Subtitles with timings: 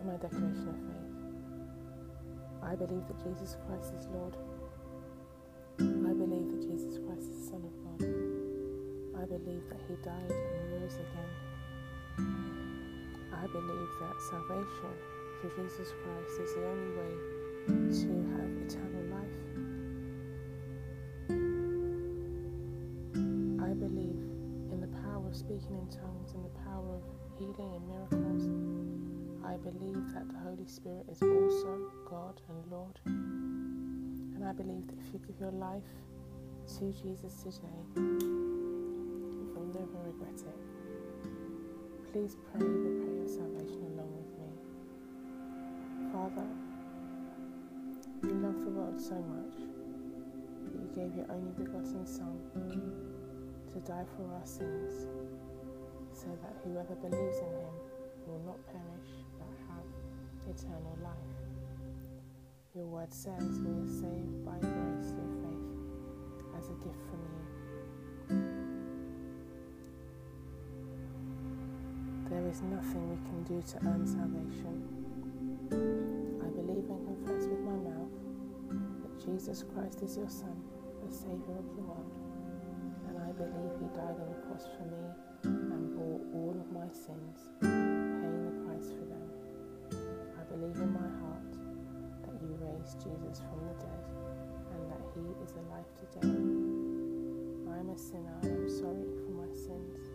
[0.00, 1.12] Here's my declaration of faith
[2.62, 4.36] I believe that Jesus Christ is Lord.
[5.80, 8.00] I believe that Jesus Christ is the Son of God.
[9.20, 11.32] I believe that He died and rose again.
[13.32, 14.94] I believe that salvation
[15.40, 17.14] through Jesus Christ is the only way
[18.00, 19.38] to have eternal life.
[23.68, 24.20] I believe
[24.72, 27.02] in the power of speaking in tongues and the power of
[27.38, 28.69] healing and miracles.
[29.50, 33.00] I believe that the Holy Spirit is also God and Lord.
[33.04, 35.82] And I believe that if you give your life
[36.78, 40.60] to Jesus today, you will never regret it.
[42.12, 44.50] Please pray the prayer of salvation along with me.
[46.12, 46.48] Father,
[48.22, 49.56] you love the world so much
[50.62, 52.38] that you gave your only begotten Son
[53.72, 55.08] to die for our sins,
[56.12, 57.74] so that whoever believes in him
[58.28, 59.19] will not perish
[60.50, 61.14] eternal life.
[62.74, 65.70] Your word says we are saved by grace through faith
[66.58, 67.44] as a gift from you.
[72.30, 74.82] There is nothing we can do to earn salvation.
[76.42, 78.10] I believe and confess with my mouth
[79.02, 80.60] that Jesus Christ is your Son,
[81.06, 82.10] the Saviour of the world,
[83.06, 85.14] and I believe He died on the cross for me
[85.44, 89.39] and bore all of my sins, paying the price for them.
[90.60, 91.52] I believe in my heart
[92.28, 94.04] that you raised Jesus from the dead
[94.76, 96.36] and that He is alive today.
[97.72, 100.12] I am a sinner I'm sorry for my sins,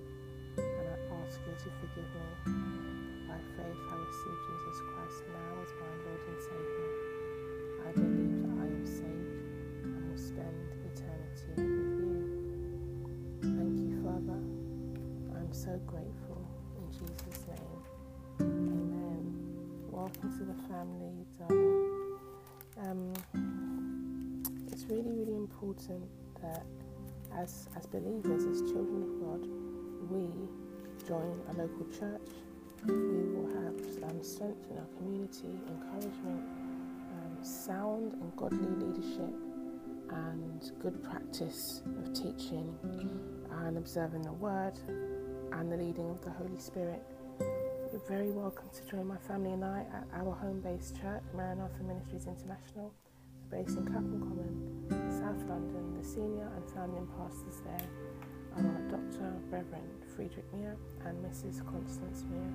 [0.57, 2.29] and I ask you to forgive me.
[3.25, 6.91] By faith, I receive Jesus Christ now as my Lord and Saviour.
[7.81, 9.41] I believe that I am saved
[9.81, 10.61] and will spend
[10.93, 12.21] eternity with you.
[13.41, 14.41] Thank you, Father.
[15.41, 16.45] I'm so grateful
[16.77, 17.94] in Jesus' name.
[20.25, 21.85] Welcome to the family, darling.
[22.81, 23.13] Um,
[24.71, 26.03] it's really, really important
[26.41, 26.63] that
[27.37, 29.47] as as believers, as children of God,
[30.09, 30.25] we
[31.07, 32.31] join a local church
[32.87, 36.43] we will have um, strength in our community, encouragement,
[37.11, 39.33] um, sound and godly leadership,
[40.09, 42.75] and good practice of teaching
[43.63, 44.73] and observing the word
[45.51, 47.03] and the leading of the Holy Spirit.
[48.03, 52.27] Very welcome to join my family and I at our home based church, Maranatha Ministries
[52.27, 52.93] International,
[53.49, 54.51] based in Clapham Common,
[55.09, 55.95] South London.
[55.97, 57.87] The senior and founding pastors there
[58.57, 59.33] are Dr.
[59.49, 60.75] Reverend Friedrich Meir
[61.05, 61.65] and Mrs.
[61.65, 62.51] Constance Meir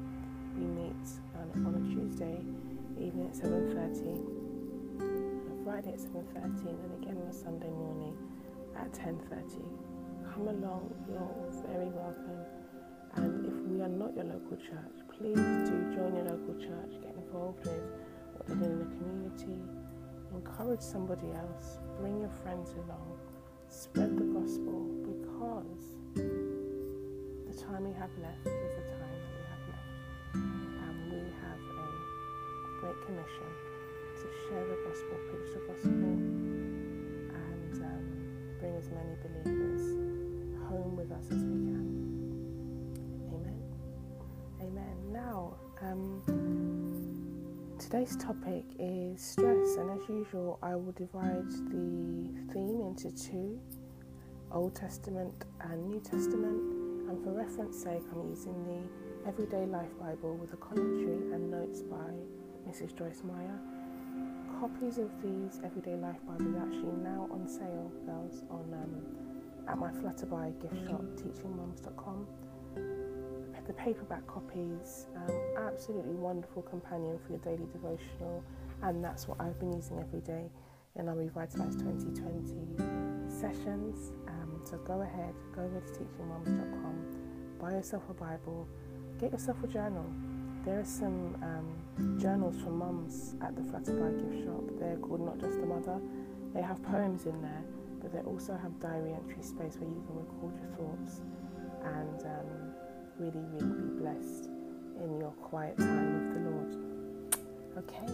[0.54, 2.44] we meet on, a Tuesday
[3.00, 4.20] evening at 7.30,
[5.00, 8.16] on Friday at 7.30 and again on a Sunday morning
[8.76, 9.64] at 10.30.
[10.34, 12.44] Come along, you're very welcome.
[13.16, 15.36] And if we are not your local church, please
[15.68, 17.84] do join your local church, get involved with
[18.32, 19.60] what they're doing in the community,
[20.32, 23.18] encourage somebody else, bring your friends along,
[23.68, 29.64] spread the gospel because the time we have left is the time that we have
[29.68, 29.92] left.
[30.88, 31.84] And we have a
[32.80, 33.50] Great Commission
[34.16, 36.16] to share the gospel, preach the gospel,
[37.36, 38.04] and um,
[38.58, 39.84] bring as many believers
[40.64, 42.09] home with us as we can.
[45.82, 46.22] Um,
[47.78, 53.60] today's topic is stress, and as usual, I will divide the theme into two
[54.52, 57.08] Old Testament and New Testament.
[57.08, 61.82] And for reference sake, I'm using the Everyday Life Bible with a commentary and notes
[61.82, 62.12] by
[62.68, 62.96] Mrs.
[62.96, 63.58] Joyce Meyer.
[64.60, 69.02] Copies of these Everyday Life Bibles are actually now on sale, girls, on um,
[69.68, 72.26] at my Flutterby gift shop, teachingmoms.com.
[73.70, 78.42] The paperback copies, um, absolutely wonderful companion for your daily devotional,
[78.82, 80.50] and that's what I've been using every day
[80.96, 84.10] in our Revitalize 2020 sessions.
[84.26, 88.66] Um, so go ahead, go over to teachingmoms.com, buy yourself a Bible,
[89.20, 90.04] get yourself a journal
[90.64, 94.62] there are some um, journals from mums at the Flutterby gift shop.
[94.78, 95.98] They're called Not Just a Mother.
[96.52, 97.64] They have poems in there,
[98.02, 101.22] but they also have diary entry space where you can record your thoughts
[101.82, 102.69] and um,
[103.20, 104.48] really, really be blessed
[105.04, 106.76] in your quiet time with the Lord.
[107.78, 108.12] Okay,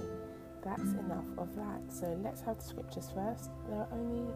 [0.65, 1.81] that's enough of that.
[1.89, 3.51] So let's have the scriptures first.
[3.69, 4.27] There are only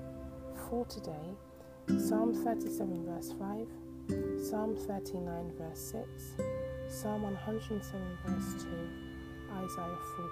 [0.69, 1.37] four today
[1.99, 3.67] Psalm 37, verse 5,
[4.49, 6.07] Psalm 39, verse 6.
[6.89, 7.83] Psalm 107,
[8.27, 8.69] verse 2,
[9.51, 10.31] Isaiah 40,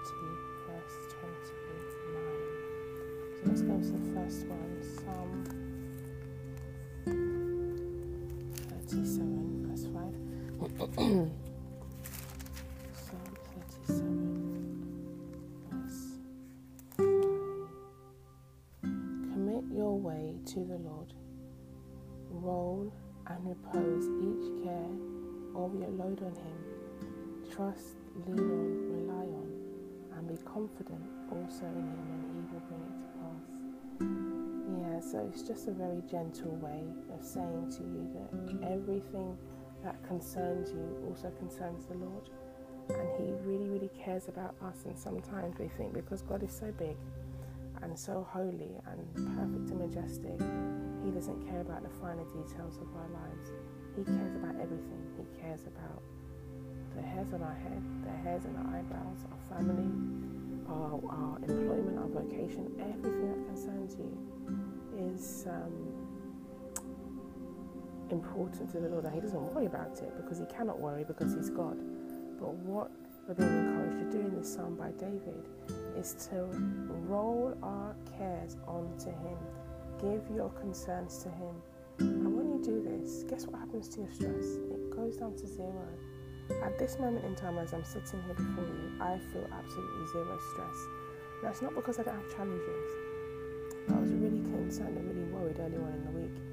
[0.71, 1.59] verse 29.
[3.35, 4.68] So let's go to the first one
[11.09, 11.33] Psalm
[13.87, 14.13] 37,
[15.73, 16.21] verse
[16.99, 17.07] 5.
[19.33, 21.15] Commit your way to the Lord.
[22.29, 22.93] Roll
[23.27, 24.93] and repose each care
[25.57, 26.59] of your load on Him.
[27.57, 27.97] Trust,
[28.27, 29.51] lean on, rely on,
[30.15, 33.49] and be confident also in Him, and He will bring it to pass.
[34.77, 36.85] Yeah, so it's just a very gentle way
[37.15, 38.31] of saying to you that
[38.71, 39.39] everything
[39.85, 42.29] that concerns you also concerns the Lord.
[42.91, 44.85] And He really, really cares about us.
[44.85, 46.97] And sometimes we think because God is so big
[47.83, 50.39] and so holy and perfect and majestic,
[51.05, 53.53] He doesn't care about the finer details of our lives.
[53.97, 55.03] He cares about everything.
[55.17, 56.03] He cares about
[56.97, 59.91] the hairs on our head, the hairs on our eyebrows, our family,
[60.69, 64.11] our, our employment, our vocation, everything that concerns you
[64.99, 65.88] is um,
[68.13, 69.05] important to the Lord.
[69.05, 71.79] And He doesn't worry about it because He cannot worry because He's God.
[72.39, 72.91] But what
[73.27, 75.49] we're being encouraged to do in this psalm by David
[75.97, 76.47] is to
[77.09, 79.39] roll our cares onto Him,
[80.01, 81.55] give your concerns to Him.
[81.99, 84.57] And when you do this, guess what happens to your stress?
[84.71, 85.89] It goes down to zero.
[86.63, 90.39] At this moment in time, as I'm sitting here before you, I feel absolutely zero
[90.55, 90.77] stress.
[91.43, 92.91] That's not because I don't have challenges.
[93.91, 96.48] I was really concerned and really worried earlier on in the week.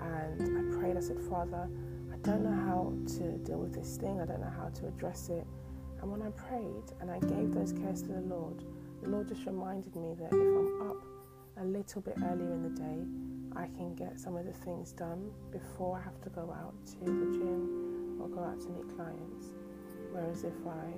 [0.00, 1.68] And I prayed, I said, Father,
[2.12, 5.28] I don't know how to deal with this thing, I don't know how to address
[5.28, 5.46] it.
[6.00, 8.64] And when I prayed and I gave those cares to the Lord,
[9.02, 10.96] the Lord just reminded me that if I'm up
[11.60, 12.98] a little bit earlier in the day,
[13.56, 17.04] I can get some of the things done before I have to go out to
[17.04, 19.54] the gym or go out to meet clients.
[20.12, 20.94] Whereas if I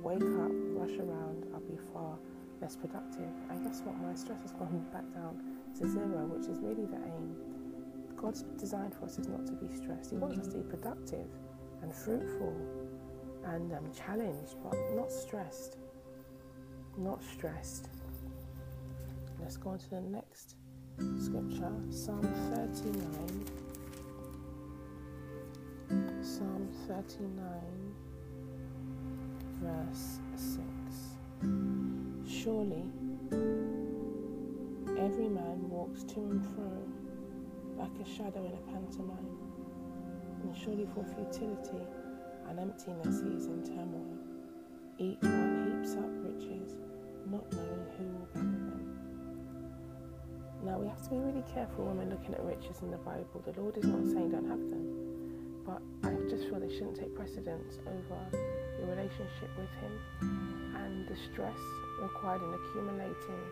[0.00, 2.16] wake up, rush around, I'll be far
[2.60, 3.28] less productive.
[3.50, 3.96] And guess what?
[4.00, 5.40] My stress has gone back down
[5.78, 7.36] to zero, which is really the aim.
[8.20, 10.10] God's design for us is not to be stressed.
[10.10, 11.28] He wants us to be productive
[11.82, 12.52] and fruitful
[13.44, 15.76] and um, challenged, but not stressed.
[16.96, 17.88] Not stressed.
[19.40, 20.56] Let's go on to the next
[21.22, 22.22] scripture Psalm
[22.54, 23.44] 39.
[26.20, 27.94] Psalm 39,
[29.62, 30.60] verse 6.
[32.42, 32.84] Surely
[34.98, 36.97] every man walks to and fro
[37.78, 39.38] like a shadow in a pantomime,
[40.42, 41.86] and surely for futility
[42.48, 44.18] and emptiness he is in turmoil.
[44.98, 46.76] Each one heaps up riches,
[47.30, 48.98] not knowing who will gather them.
[50.64, 53.42] Now we have to be really careful when we're looking at riches in the Bible.
[53.44, 55.08] The Lord is not saying don't have them
[55.68, 58.20] but I just feel they shouldn't take precedence over
[58.80, 61.60] your relationship with Him and the stress
[62.00, 63.42] required in accumulating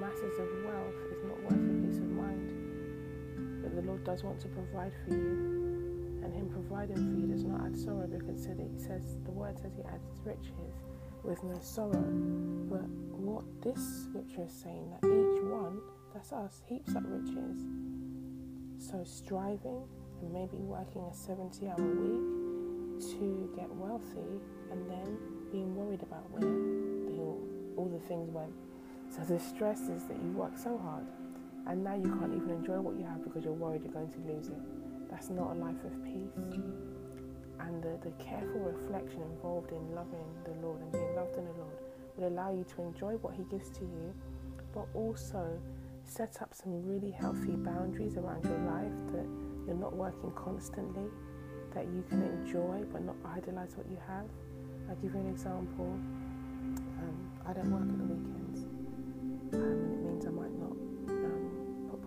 [0.00, 1.75] masses of wealth is not worth mind.
[3.66, 7.42] But the Lord does want to provide for you, and Him providing for you does
[7.42, 10.78] not add sorrow because He says the Word says He adds riches
[11.24, 12.06] with no sorrow.
[12.70, 12.86] But
[13.18, 15.80] what this scripture is saying that each one,
[16.14, 17.64] that's us, heaps up riches.
[18.78, 19.82] So striving
[20.22, 24.38] and maybe working a 70 hour week to get wealthy
[24.70, 25.18] and then
[25.50, 26.46] being worried about where
[27.18, 27.42] all,
[27.76, 28.52] all the things went.
[29.10, 31.06] So the stress is that you work so hard
[31.66, 34.20] and now you can't even enjoy what you have because you're worried you're going to
[34.32, 35.10] lose it.
[35.10, 36.60] That's not a life of peace.
[37.58, 41.52] And the, the careful reflection involved in loving the Lord and being loved in the
[41.52, 41.76] Lord
[42.16, 44.14] will allow you to enjoy what He gives to you,
[44.72, 45.58] but also
[46.04, 49.26] set up some really healthy boundaries around your life that
[49.66, 51.10] you're not working constantly,
[51.74, 54.26] that you can enjoy but not idolize what you have.
[54.88, 55.98] I'll give you an example.
[57.02, 58.66] Um, I don't work at the weekends,
[59.52, 60.65] and it means I might not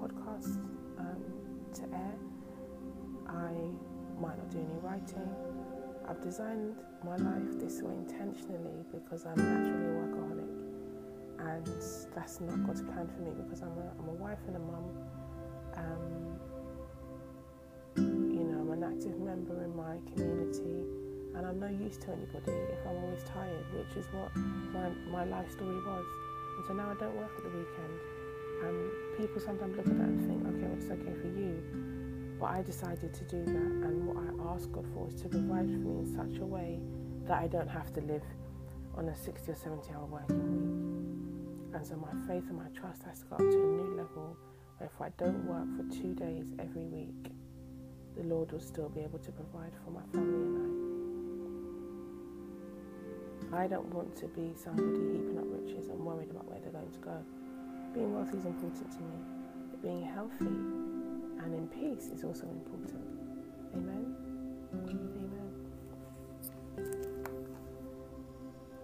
[0.10, 0.58] put podcasts
[0.98, 1.24] um,
[1.74, 2.16] to air.
[3.28, 3.51] I
[4.20, 5.30] might not do any writing.
[6.08, 6.75] I've designed
[7.06, 10.51] my life this way intentionally because I'm naturally a workaholic,
[11.39, 11.68] and
[12.16, 14.86] that's not God's plan for me because I'm a, I'm a wife and a mum.
[15.75, 16.39] Um,
[17.96, 20.86] you know, I'm an active member in my community
[21.36, 25.24] and I'm no use to anybody if I'm always tired, which is what my, my
[25.25, 26.06] life story was.
[26.58, 28.18] And so now I don't work at the weekend.
[28.63, 31.63] And people sometimes look at that and think, okay, well, it's okay for you.
[32.39, 35.68] But I decided to do that, and what I ask God for is to provide
[35.68, 36.80] for me in such a way
[37.28, 38.24] that I don't have to live
[38.96, 41.75] on a 60 or 70 hour working week.
[41.75, 44.38] And so my faith and my trust has to go up to a new level
[44.78, 47.32] where if I don't work for two days every week,
[48.16, 50.58] the Lord will still be able to provide for my family and
[53.54, 53.63] I.
[53.63, 56.92] I don't want to be somebody heaping up riches and worried about where they're going
[56.92, 57.24] to go.
[57.93, 59.17] Being wealthy is important to me.
[59.81, 63.03] being healthy and in peace is also important.
[63.74, 64.15] Amen.
[64.74, 65.53] Amen.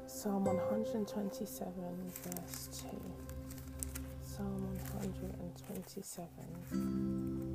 [0.08, 1.74] Psalm 127,
[2.24, 3.02] verse 2.
[4.24, 7.55] Psalm 127.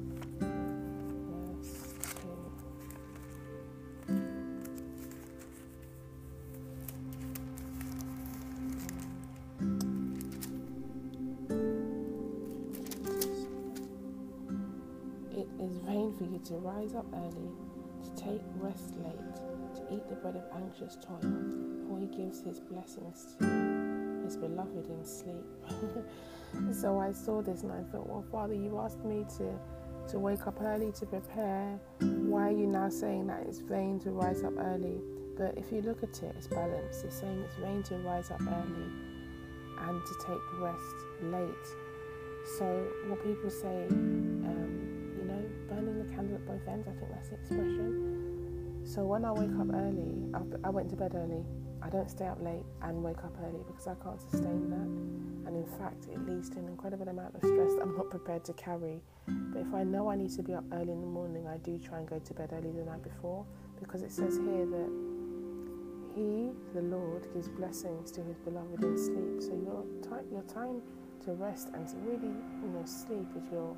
[16.50, 17.48] To rise up early,
[18.02, 19.36] to take rest late,
[19.76, 21.20] to eat the bread of anxious toil,
[21.86, 25.46] for he gives his blessings to his beloved in sleep.
[26.72, 29.52] so I saw this and I thought, well, Father, you asked me to,
[30.08, 31.78] to wake up early to prepare.
[32.00, 35.00] Why are you now saying that it's vain to rise up early?
[35.38, 37.04] But if you look at it, it's balanced.
[37.04, 38.90] It's saying it's vain to rise up early
[39.78, 41.66] and to take rest late.
[42.58, 44.89] So, what people say, um,
[46.02, 46.88] the candle at both ends.
[46.88, 48.80] I think that's the expression.
[48.84, 50.26] So when I wake up early,
[50.64, 51.44] I went to bed early.
[51.82, 55.48] I don't stay up late and wake up early because I can't sustain that.
[55.48, 58.44] And in fact, it leads to an incredible amount of stress that I'm not prepared
[58.44, 59.00] to carry.
[59.26, 61.78] But if I know I need to be up early in the morning, I do
[61.78, 63.44] try and go to bed early the night before
[63.80, 64.90] because it says here that
[66.14, 69.40] He, the Lord, gives blessings to His beloved in sleep.
[69.40, 70.82] So your time, your time
[71.24, 73.76] to rest and to really, you know, sleep is your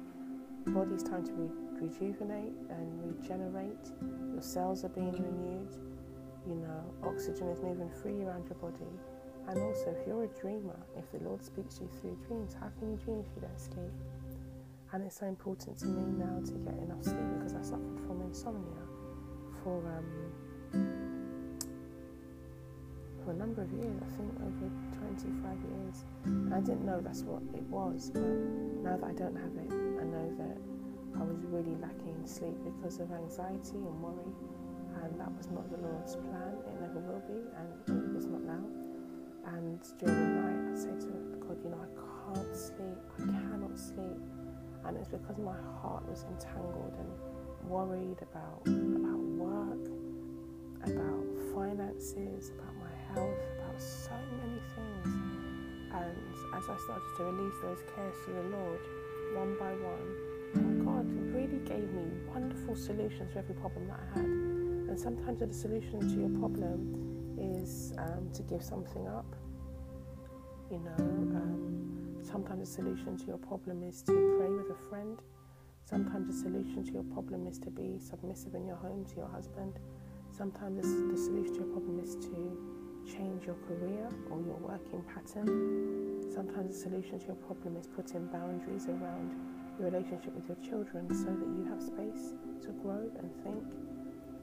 [0.67, 3.87] body's time to re- rejuvenate and regenerate.
[4.33, 5.73] Your cells are being renewed.
[6.47, 8.91] You know, oxygen is moving free around your body.
[9.49, 12.69] And also, if you're a dreamer, if the Lord speaks to you through dreams, how
[12.79, 13.93] can you dream if you don't sleep?
[14.93, 18.21] And it's so important to me now to get enough sleep because I suffered from
[18.23, 18.83] insomnia
[19.65, 21.13] for um,
[23.25, 24.03] for a number of years.
[24.03, 26.05] I think over 25 years.
[26.25, 29.71] And I didn't know that's what it was, but now that I don't have it,
[29.71, 30.72] I know that
[31.19, 34.33] I was really lacking sleep because of anxiety and worry,
[35.03, 36.57] and that was not the Lord's plan.
[36.67, 38.65] It never will be, and it is not now.
[39.55, 43.79] And during the night, I say to God, you know, I can't sleep, I cannot
[43.79, 44.21] sleep,
[44.85, 49.85] and it's because my heart was entangled and worried about about work,
[50.85, 55.15] about finances, about my health, about so many things.
[55.93, 56.17] And
[56.55, 58.81] as I started to release those cares to the Lord,
[59.35, 60.32] one by one,
[61.43, 64.25] really gave me wonderful solutions for every problem that I had.
[64.25, 69.27] And sometimes the solution to your problem is um, to give something up.
[70.71, 75.19] You know, um, sometimes the solution to your problem is to pray with a friend.
[75.85, 79.29] Sometimes the solution to your problem is to be submissive in your home to your
[79.29, 79.79] husband.
[80.31, 82.57] Sometimes the solution to your problem is to
[83.05, 86.23] change your career or your working pattern.
[86.33, 91.09] Sometimes the solution to your problem is putting boundaries around your relationship with your children
[91.15, 93.65] so that you have space to grow and think.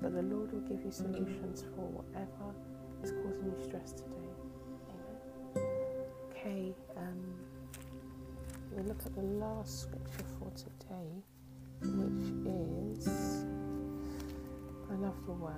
[0.02, 2.54] But the Lord will give you solutions for whatever
[3.04, 4.30] is causing you stress today.
[4.90, 5.68] Amen.
[6.32, 7.20] Okay, um,
[8.72, 11.24] we look at the last scripture for today,
[11.82, 13.46] which is
[14.92, 15.54] I love the word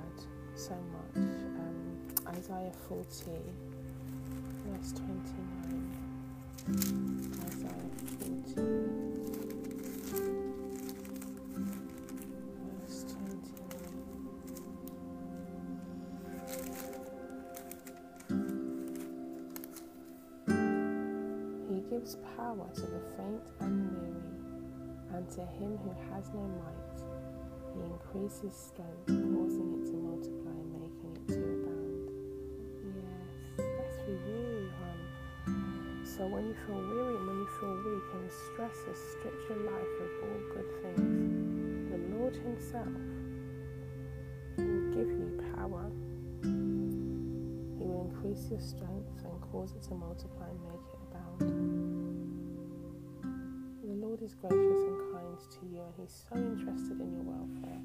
[0.55, 1.15] so much.
[1.15, 1.97] Um,
[2.27, 3.05] Isaiah 40,
[4.65, 6.00] verse 29.
[6.69, 7.73] Isaiah
[8.19, 8.61] 40.
[21.89, 24.13] gives power to the faint and weary,
[25.13, 27.01] and to him who has no might,
[27.73, 29.09] he increases strength,
[36.51, 40.09] you feel weary and when you feel weak and stress has stripped your life of
[40.21, 42.91] all good things, the Lord Himself
[44.57, 45.89] will give you power.
[46.43, 51.39] He will increase your strength and cause it to multiply and make it abound
[53.87, 57.81] The Lord is gracious and kind to you, and He's so interested in your welfare.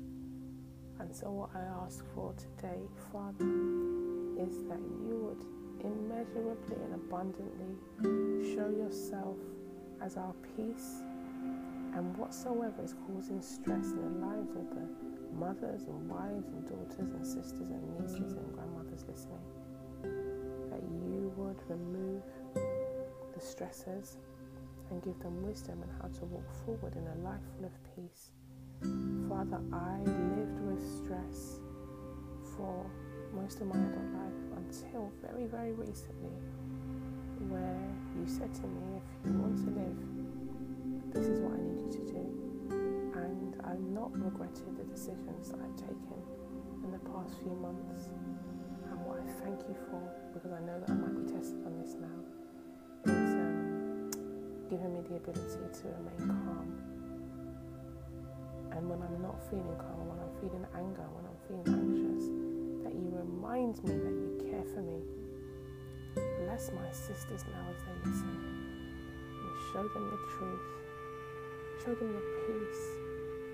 [0.99, 2.83] And so, what I ask for today,
[3.13, 3.47] Father,
[4.43, 5.56] is that you would
[5.87, 7.73] immeasurably and abundantly
[8.55, 9.37] show yourself
[10.03, 11.03] as our peace
[11.95, 14.87] and whatsoever is causing stress in the lives of the
[15.35, 19.45] mothers and wives and daughters and sisters and nieces and grandmothers listening,
[20.71, 22.23] that you would remove
[22.55, 24.17] the stressors
[24.91, 28.33] and give them wisdom and how to walk forward in a life full of peace.
[29.29, 29.99] Father, I
[30.37, 31.61] lived with stress
[32.57, 32.87] for
[33.35, 34.46] most of my adult life
[34.83, 36.37] until very, very recently,
[37.49, 37.81] where
[38.19, 40.17] you said to me, if you want to live
[41.17, 42.25] this is what I need you to do.
[43.17, 46.21] And I've not regretted the decisions that I've taken
[46.85, 48.13] in the past few months.
[48.85, 49.97] And what I thank you for,
[50.37, 52.21] because I know that I might be tested on this now,
[53.09, 54.13] is um,
[54.69, 56.69] giving me the ability to remain calm.
[58.77, 62.29] And when I'm not feeling calm, when I'm feeling anger, when I'm feeling anxious,
[62.85, 64.17] that you remind me that
[64.57, 64.99] care for me.
[66.45, 68.37] Bless my sisters now as they listen.
[69.43, 70.67] And show them the truth.
[71.85, 72.85] Show them the peace.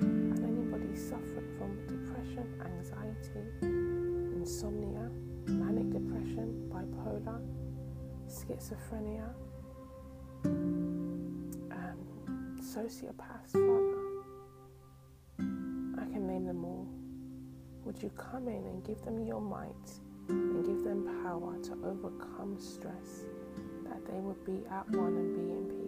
[0.01, 3.43] And anybody suffering from depression, anxiety,
[4.37, 5.11] insomnia,
[5.47, 7.41] manic depression, bipolar,
[8.29, 9.29] schizophrenia,
[11.73, 11.99] um,
[12.61, 13.99] sociopaths, Father.
[16.01, 16.87] I can name them all.
[17.85, 20.01] Would you come in and give them your might
[20.33, 23.27] and give them power to overcome stress,
[23.85, 25.83] that they would be at one and be in peace?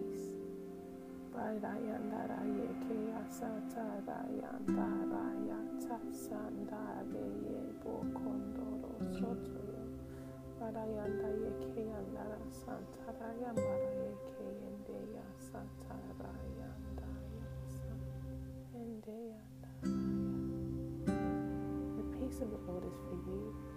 [21.95, 23.74] The peace of the Lord is for you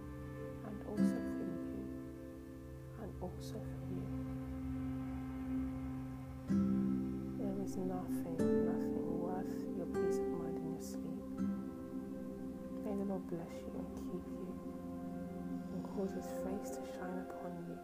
[3.35, 4.07] also for you.
[7.37, 11.25] There is nothing, nothing worth your peace of mind in your sleep.
[12.85, 14.47] May the Lord bless you and keep you
[15.73, 17.77] and cause his face to shine upon you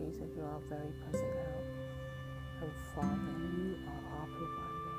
[0.00, 1.60] Jesus, you are very present now.
[2.64, 4.96] And Father, you are our provider.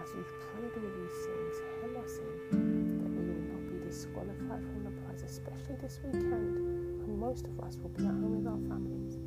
[0.00, 4.64] As we've prayed all these things, help us in that we will not be disqualified
[4.64, 8.46] from the prize, especially this weekend when most of us will be at home with
[8.48, 9.18] our families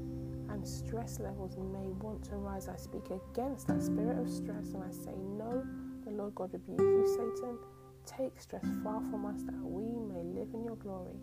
[0.50, 2.68] and stress levels may want to rise.
[2.68, 5.64] I speak against that spirit of stress and I say, No,
[6.04, 7.58] the Lord God rebuke you, Satan.
[8.06, 11.18] Take stress far from us that we may live in your glory.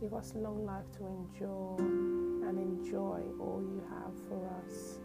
[0.00, 4.98] Give us long life to endure and enjoy all you have for us.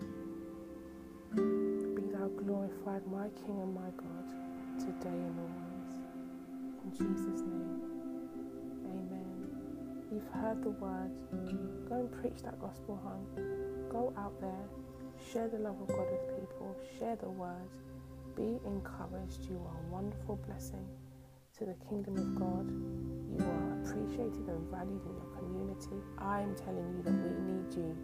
[1.96, 5.96] Be thou glorified, my King and my God, today and always.
[6.84, 7.82] In Jesus' name,
[8.86, 10.06] amen.
[10.12, 11.12] You've heard the word.
[11.90, 13.26] Go and preach that gospel home.
[13.90, 14.66] Go out there,
[15.32, 17.68] share the love of God with people, share the word.
[18.36, 19.50] Be encouraged.
[19.50, 20.88] You are a wonderful blessing
[21.58, 23.23] to the kingdom of God.
[23.38, 25.98] You are appreciated and valued in your community.
[26.18, 27.98] I am telling you that we need you.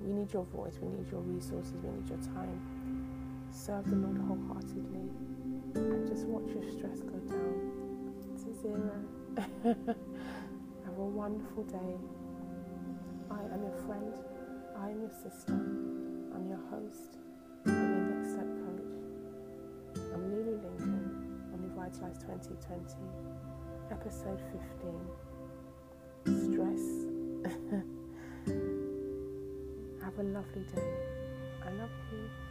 [0.00, 2.60] We need your voice, we need your resources, we need your time.
[3.52, 5.10] Serve the Lord wholeheartedly
[5.74, 7.72] and just watch your stress go down
[8.38, 8.96] to zero.
[10.84, 11.96] Have a wonderful day.
[13.30, 14.14] I am your friend,
[14.78, 17.18] I am your sister, I'm your host,
[17.66, 20.04] I'm your next step coach.
[20.14, 22.96] I'm Lulu Lincoln on Revitalize 2020,
[23.90, 24.38] episode
[26.24, 26.84] 15 Stress.
[30.04, 30.94] Have a lovely day.
[31.64, 32.49] I love you.